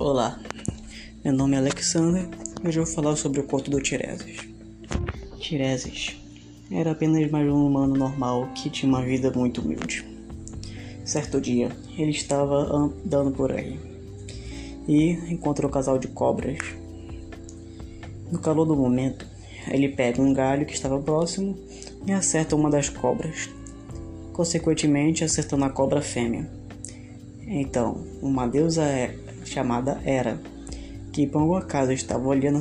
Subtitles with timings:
[0.00, 0.40] Olá,
[1.22, 2.26] meu nome é Alexander
[2.64, 4.38] e hoje eu vou falar sobre o conto do Tiresias.
[5.38, 6.16] Tiresias
[6.72, 10.02] era apenas mais um humano normal que tinha uma vida muito humilde.
[11.04, 13.78] Certo dia, ele estava andando por aí
[14.88, 16.60] e encontrou um casal de cobras.
[18.32, 19.26] No calor do momento,
[19.70, 21.58] ele pega um galho que estava próximo
[22.06, 23.50] e acerta uma das cobras,
[24.32, 26.50] consequentemente acertando a cobra fêmea.
[27.46, 29.14] Então, uma deusa é
[29.50, 30.40] chamada Hera,
[31.12, 32.60] que por um acaso estava olhando,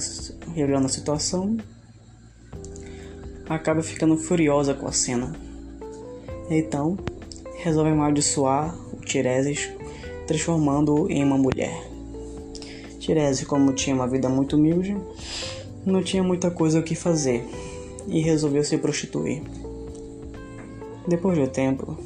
[0.58, 1.56] olhando a situação,
[3.48, 5.36] acaba ficando furiosa com a cena.
[6.50, 6.98] Então,
[7.58, 9.70] resolve amaldiçoar o Tiresias,
[10.26, 11.88] transformando-o em uma mulher.
[13.00, 14.98] Tiresias, como tinha uma vida muito humilde,
[15.86, 17.48] não tinha muita coisa o que fazer
[18.08, 19.44] e resolveu se prostituir.
[21.08, 21.98] Depois do tempo,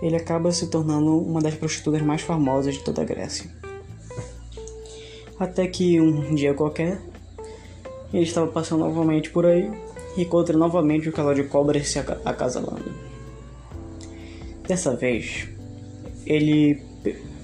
[0.00, 3.50] ele acaba se tornando uma das prostitutas mais famosas de toda a Grécia.
[5.42, 7.00] Até que um dia qualquer,
[8.14, 9.68] ele estava passando novamente por aí
[10.16, 12.94] e encontra novamente o casal de cobras se acasalando.
[14.68, 15.48] Dessa vez,
[16.24, 16.80] ele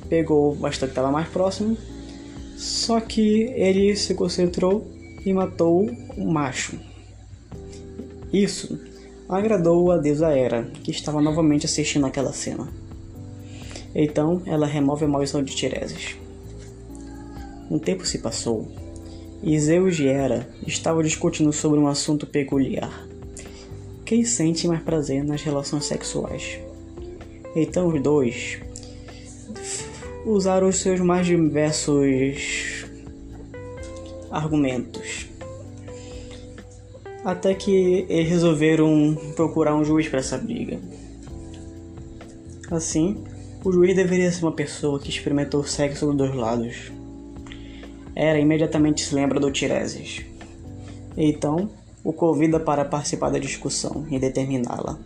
[0.08, 1.76] pegou bastante estava mais próximo,
[2.56, 4.86] só que ele se concentrou
[5.26, 6.78] e matou o macho.
[8.32, 8.78] Isso
[9.28, 12.68] agradou a deusa Hera, que estava novamente assistindo aquela cena.
[13.92, 16.27] Então ela remove a maldição de Tiresias.
[17.70, 18.68] Um tempo se passou
[19.42, 23.06] e Zeus e Hera estavam discutindo sobre um assunto peculiar.
[24.04, 26.58] Quem sente mais prazer nas relações sexuais?
[27.54, 28.58] Então os dois
[30.24, 32.84] usaram os seus mais diversos
[34.30, 35.28] argumentos
[37.24, 40.78] até que eles resolveram procurar um juiz para essa briga.
[42.70, 43.22] Assim,
[43.64, 46.92] o juiz deveria ser uma pessoa que experimentou sexo dos dois lados.
[48.14, 50.22] Era imediatamente se lembra do Tiresias.
[51.16, 51.70] Então,
[52.04, 54.98] o convida para participar da discussão e determiná-la.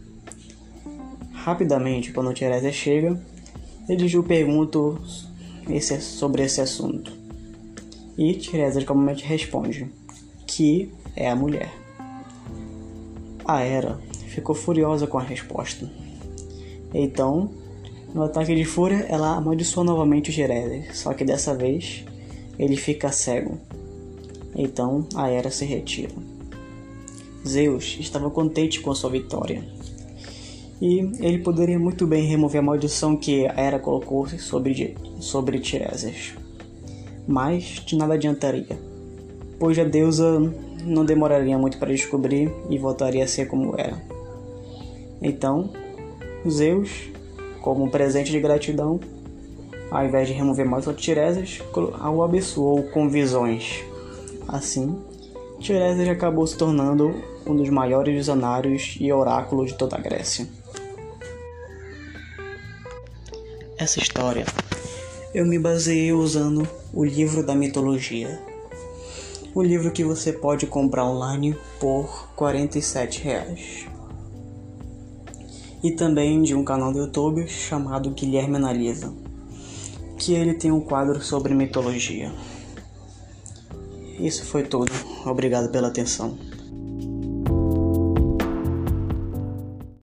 [1.33, 3.21] Rapidamente, quando Tiresias chega,
[3.89, 4.99] eles o perguntam
[5.69, 7.13] esse, sobre esse assunto.
[8.17, 9.91] E Tiresias calmamente responde
[10.47, 11.73] que é a mulher.
[13.45, 13.99] A Hera
[14.29, 15.91] ficou furiosa com a resposta.
[16.95, 17.51] Então,
[18.15, 22.05] no ataque de fúria, ela amaldiçoa novamente o Tiresias, só que dessa vez
[22.63, 23.59] ele fica cego.
[24.55, 26.13] Então, a Hera se retira.
[27.47, 29.65] Zeus estava contente com a sua vitória.
[30.81, 36.35] E ele poderia muito bem remover a maldição que a Hera colocou sobre, sobre Tiresias.
[37.27, 38.79] Mas de nada adiantaria,
[39.59, 40.39] pois a deusa
[40.85, 44.01] não demoraria muito para descobrir e voltaria a ser como era.
[45.21, 45.71] Então,
[46.49, 47.11] Zeus,
[47.61, 49.01] como presente de gratidão,
[49.93, 50.93] ao invés de remover mais o
[52.17, 53.85] o abençoou com visões.
[54.49, 54.99] Assim,
[55.61, 57.15] Tiresias acabou se tornando
[57.47, 60.47] um dos maiores visionários e oráculos de toda a Grécia.
[63.79, 64.47] Essa história
[65.35, 68.41] eu me baseei usando o livro da mitologia
[69.55, 73.87] um livro que você pode comprar online por 47 reais.
[75.85, 79.13] E também de um canal do YouTube chamado Guilherme Analisa,
[80.23, 82.33] que ele tem um quadro sobre mitologia.
[84.21, 84.93] Isso foi tudo.
[85.27, 86.39] Obrigado pela atenção.